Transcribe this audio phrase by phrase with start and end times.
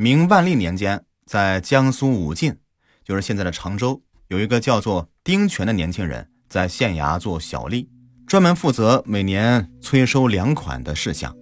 [0.00, 2.56] 明万历年间，在江苏武进，
[3.04, 7.86] 就是现在的常州，有一个叫做丁全的年轻人，在县衙做小吏，
[8.26, 11.36] 专门负责每年催收粮款的事项。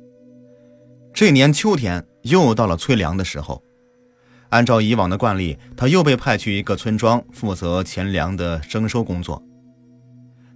[1.15, 3.63] 这年秋天，又到了催粮的时候。
[4.49, 9.41] 按照以往的惯例，他又被派去一个村庄负责钱粮的征收工作。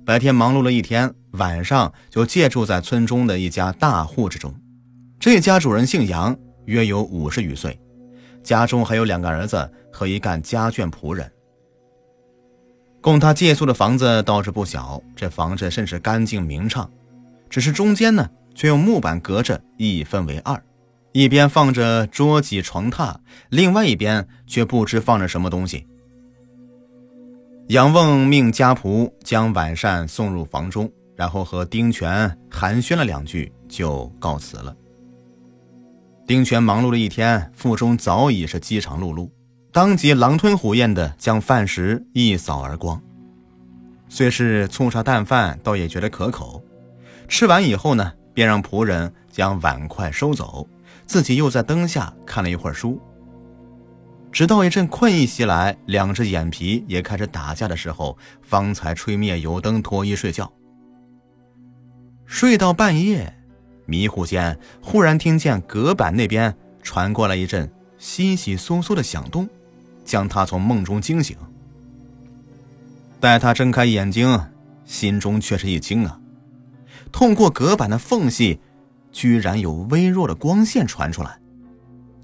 [0.05, 4.53] 白天忙碌了一天，晚上就借住在村中的一家大户之中。
[5.21, 7.79] 这家主人姓杨，约有五十余岁，
[8.43, 11.31] 家中还有两个儿子和一干家眷仆人。
[13.01, 16.89] 供他借宿的房子倒是不小，这房子甚是干净明畅，
[17.51, 20.63] 只是中间呢，却用木板隔着，一分为二。
[21.13, 23.15] 一边放着桌几床榻，
[23.51, 25.87] 另外一边却不知放着什么东西。
[27.69, 34.75] 杨瓮命家仆将晚膳送入房中，然后和丁全寒暄了两句，就告辞了。
[36.27, 39.29] 丁全忙碌了一天，腹中早已是饥肠辘辘，
[39.73, 43.01] 当即狼吞虎咽的将饭食一扫而光。
[44.09, 46.63] 虽是粗茶淡饭，倒也觉得可口。
[47.29, 50.69] 吃完以后呢，便让仆人将碗筷收走。
[51.07, 53.01] 自己又在灯下看了一会儿书，
[54.31, 60.51] 直到一阵困意袭来，两只眼皮也开始打架的时候，方才吹灭油灯，脱衣睡觉。
[62.25, 63.35] 睡到半夜，
[63.87, 69.49] 迷糊间忽然听见隔板那边传过来一阵悉悉窣窣的响动，
[70.05, 71.37] 将他从梦中惊醒。
[73.21, 74.41] 待他睁开眼睛，
[74.85, 76.19] 心中却是一惊啊！
[77.13, 78.61] 通过隔板的缝隙。
[79.15, 81.39] 居然有微弱的光线传出来，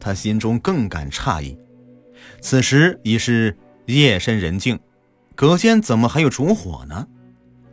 [0.01, 1.55] 他心中更感诧异。
[2.41, 4.81] 此时已是夜深人静，
[5.35, 7.07] 隔间怎么还有烛火呢？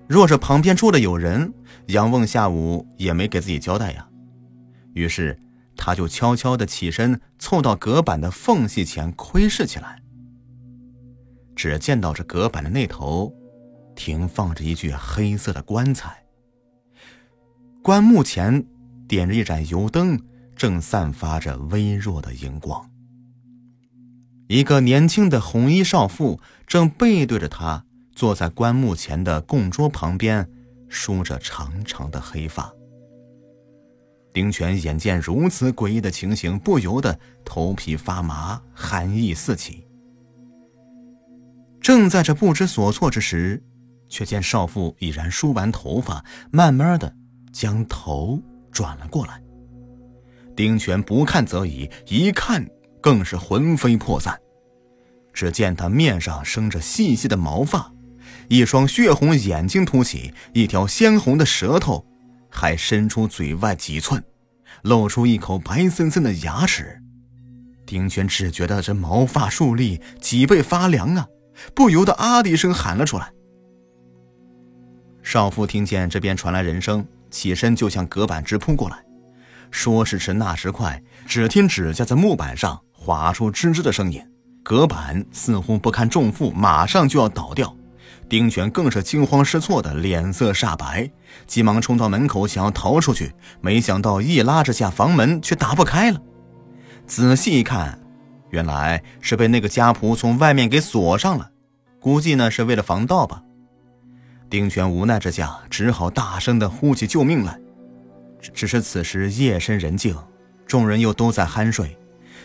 [0.08, 1.54] 若是旁边住的有人，
[1.88, 4.08] 杨瓮下午也没给自己交代呀。
[4.94, 5.40] 于是
[5.76, 10.02] 他就悄悄的起身，凑到隔板的缝隙前窥视起来。
[11.56, 13.34] 只见到这隔板的那头，
[13.96, 16.24] 停放着一具黑色的棺材，
[17.82, 18.66] 棺木前。
[19.08, 20.20] 点着一盏油灯，
[20.56, 22.90] 正散发着微弱的荧光。
[24.48, 27.86] 一个年轻的红衣少妇正背对着他，
[28.16, 30.50] 坐在棺木前的供桌旁边，
[30.88, 32.74] 梳着长长的黑发。
[34.34, 39.86] 丁权眼见如此诡异的情形，不由得头皮发麻，寒意四起。
[41.80, 43.62] 正在这不知所措之时，
[44.08, 47.14] 却见少妇已然梳完头发，慢慢的
[47.54, 48.42] 将头。
[48.72, 49.42] 转了过来，
[50.54, 52.68] 丁权不看则已，一看
[53.02, 54.38] 更是魂飞魄散。
[55.32, 57.90] 只见他面上生着细细的毛发，
[58.48, 62.06] 一双血红眼睛凸起，一条鲜红的舌头
[62.50, 64.24] 还伸出嘴外几寸，
[64.84, 67.02] 露出一口白森森的牙齿。
[67.86, 71.28] 丁权只觉得这毛发竖立，脊背发凉啊，
[71.74, 73.32] 不由得啊的一声喊了出来。
[75.22, 77.06] 少妇听见这边传来人声。
[77.32, 79.04] 起身就向隔板直扑过来，
[79.70, 84.26] 说时迟那时快，只听指甲在木板上划出吱吱的声音，
[84.64, 87.76] 隔板似乎不堪重负，马上就要倒掉。
[88.28, 91.10] 丁权更是惊慌失措的脸色煞白，
[91.46, 96.20] 急忙冲到门口想要逃出去，没想到一拉之下房门却打不开了。
[97.06, 98.00] 仔细一看，
[98.50, 101.52] 原来是被那个家仆从外面给锁上了，
[102.00, 103.44] 估计呢是为了防盗吧。
[104.50, 107.60] 丁权无奈之下，只好大声的呼起救命来。
[108.54, 110.16] 只是此时夜深人静，
[110.66, 111.96] 众人又都在酣睡，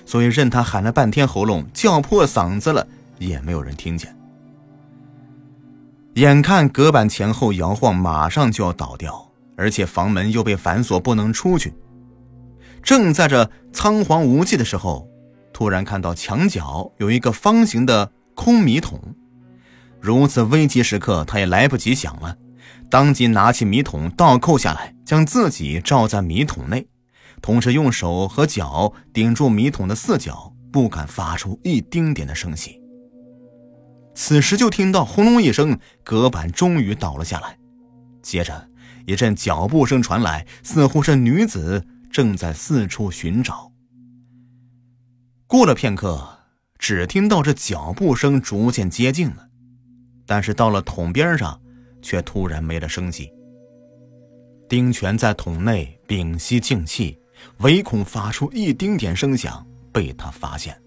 [0.05, 2.87] 所以任他喊了半天，喉咙叫破嗓子了，
[3.19, 4.15] 也没有人听见。
[6.15, 11.73] 眼看隔板前后摇晃，马上就要倒掉，而且房门又被反锁，不能出去。
[12.83, 15.09] 正在这仓皇无计的时候，
[15.53, 19.01] 突然看到墙角有一个方形的空米桶。
[20.01, 22.37] 如此危急时刻，他也来不及想了，
[22.91, 26.87] 当即拿起米桶倒扣下来，将自己罩在米桶内，
[27.41, 32.80] 同时用手和脚顶住米桶的四角，不敢发出一丁点的声息。
[34.23, 37.59] 此时就听到轰隆一声，隔板终于倒了下来，
[38.21, 38.69] 接着
[39.07, 41.83] 一阵脚步声传来，似乎是女子
[42.13, 43.73] 正在四处寻找。
[45.47, 46.39] 过了片刻，
[46.79, 49.49] 只听到这脚步声逐渐接近了。
[50.27, 51.59] 但是到了桶边上，
[52.03, 53.33] 却突然没了声息。
[54.69, 57.19] 丁权在桶内屏息静气，
[57.61, 60.79] 唯恐发出一丁点声响被他发现。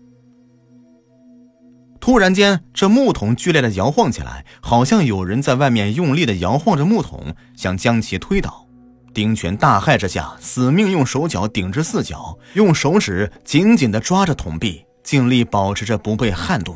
[2.03, 8.67] 突然间，这木桶剧烈的摇晃起来，好像有人在外面用力的摇晃着木桶，想将其推倒。
[9.13, 16.75] 丁权大骇之下，死命用手脚顶着四角，用手指紧紧的抓着桶壁，尽力保持着不被撼动。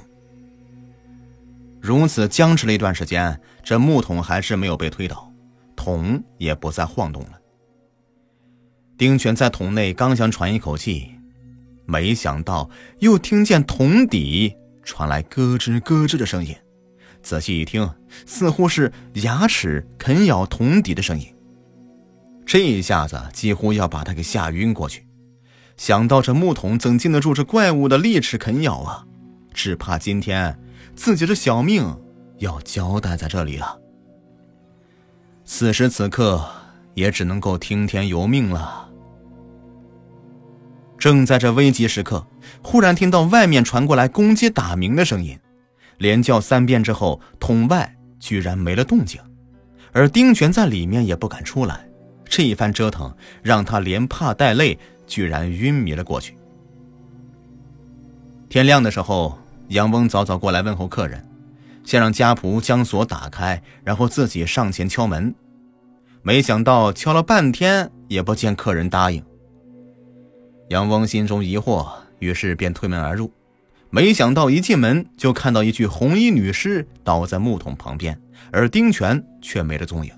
[1.81, 5.29] 如此僵持了一段时间，这木桶还是没有被推倒，
[5.75, 7.31] 桶也不再晃动了。
[8.97, 11.11] 丁权在桶内刚想喘一口气，
[11.85, 12.69] 没想到
[12.99, 14.55] 又听见桶底
[14.87, 16.55] 传来咯吱咯吱的声音。
[17.21, 17.89] 仔细一听，
[18.25, 21.27] 似乎是牙齿啃咬桶底的声音。
[22.45, 25.05] 这一下子几乎要把他给吓晕过去。
[25.75, 29.05] 想到这木桶怎经得住这怪物的利齿啃咬啊？
[29.53, 30.57] 只怕今天
[30.95, 31.83] 自己的小命
[32.37, 33.77] 要交代在这里了。
[35.43, 36.43] 此时此刻，
[36.93, 38.86] 也只能够听天由命了。
[40.97, 42.25] 正在这危急时刻，
[42.61, 45.37] 忽然听到外面传过来公鸡打鸣的声音。
[45.97, 49.19] 连叫三遍之后，桶外居然没了动静，
[49.91, 51.87] 而丁权在里面也不敢出来。
[52.25, 53.11] 这一番折腾，
[53.41, 54.77] 让他连怕带累，
[55.07, 56.37] 居然晕迷了过去。
[58.49, 59.37] 天亮的时候，
[59.69, 61.25] 杨翁早早过来问候客人，
[61.83, 65.33] 先让家仆将锁打开，然后自己上前敲门。
[66.21, 69.23] 没想到敲了半天也不见客人答应。
[70.69, 71.87] 杨翁心中疑惑，
[72.19, 73.31] 于是便推门而入。
[73.89, 78.19] 没想到一进门就看到一具红衣女尸倒在木桶旁边，
[78.51, 80.11] 而丁权却没了踪影。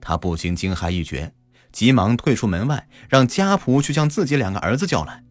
[0.00, 1.30] 他不禁惊骇一绝，
[1.70, 5.22] 急忙退出门外，让家仆去将自己两个儿子叫来。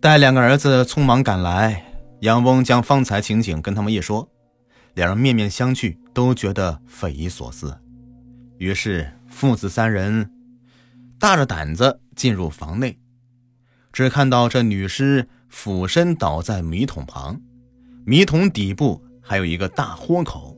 [0.00, 1.84] 待两个儿子匆忙赶来，
[2.20, 4.26] 杨翁将方才情景跟他们一说，
[4.94, 7.78] 两人面面相觑，都觉得匪夷所思。
[8.56, 10.30] 于是父子三人
[11.18, 12.98] 大着胆子进入房内，
[13.92, 15.28] 只看到这女尸。
[15.50, 17.40] 俯身倒在米桶旁，
[18.04, 20.54] 米桶底部还有一个大豁口。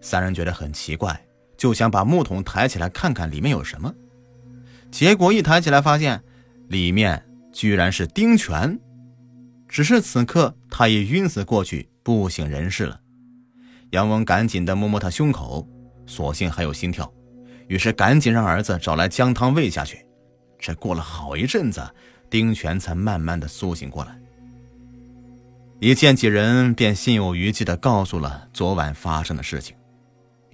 [0.00, 1.22] 三人觉得很奇怪，
[1.54, 3.92] 就想把木桶抬起来看看里面有什么。
[4.90, 6.24] 结果一抬起来，发现
[6.68, 7.22] 里面
[7.52, 8.80] 居然是丁权，
[9.68, 12.98] 只是此刻他已晕死过去，不省人事了。
[13.90, 15.68] 杨翁赶紧的摸摸他胸口，
[16.06, 17.12] 所幸还有心跳，
[17.68, 20.04] 于是赶紧让儿子找来姜汤喂下去。
[20.58, 21.82] 这过了好一阵子。
[22.28, 24.18] 丁权才慢慢的苏醒过来，
[25.78, 29.76] 一见几人便心有余悸的告诉了昨晚发生的事情。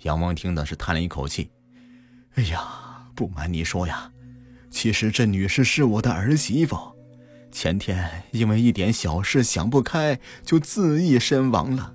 [0.02, 1.50] 杨王听的是叹了一口气
[2.36, 2.62] ：“哎呀，
[3.14, 4.12] 不瞒你说呀，
[4.70, 6.76] 其实这女士是我的儿媳妇，
[7.50, 11.94] 前天因为一点小事想不开，就自缢身亡了，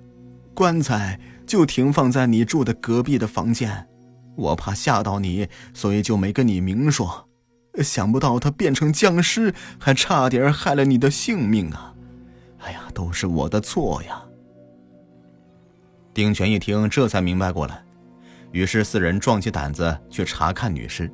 [0.54, 3.86] 棺材就停放在你住的隔壁的房间，
[4.38, 7.26] 我怕吓到你，所以就没跟你明说。”
[7.80, 11.94] 想不到他变成僵尸，还差点害了你的性命啊！
[12.58, 14.20] 哎呀，都是我的错呀！
[16.12, 17.84] 丁权一听，这才明白过来，
[18.50, 21.08] 于是四人壮起胆子去查看女尸，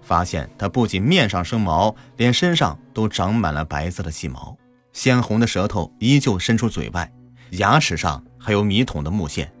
[0.00, 4.56] 发现她不仅面上生毛，连身上都长满了白色的细毛，
[4.94, 7.12] 鲜红的舌头依旧伸出嘴外，
[7.50, 9.52] 牙齿上还有米桶的木屑。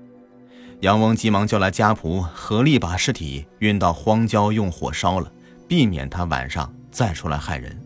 [0.80, 5.32] 杨翁急忙叫来家仆，合力把尸体运到荒郊，用火烧了。
[5.66, 7.78] 避免他晚上再出来害人。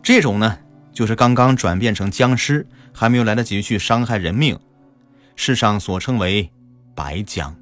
[0.00, 0.58] 这种呢，
[0.92, 4.56] 就是刚刚转变成僵尸，还没有来得及去伤害人命，
[5.34, 6.48] 世上所称为
[6.94, 7.52] 白僵。